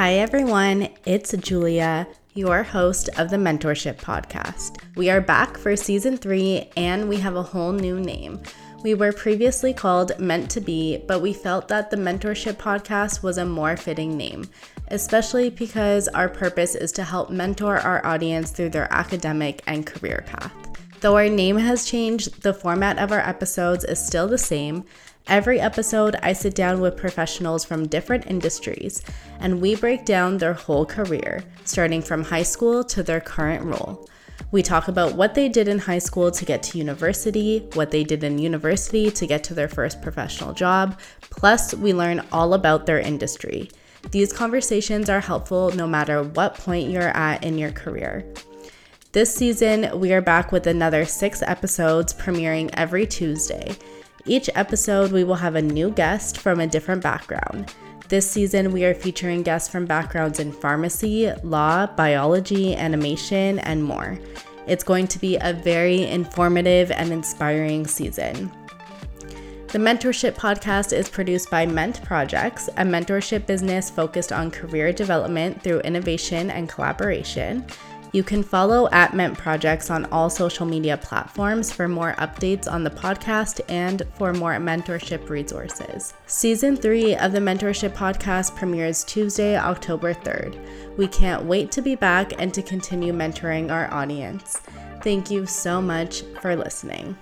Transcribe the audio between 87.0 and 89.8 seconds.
of the Mentorship Podcast premieres Tuesday,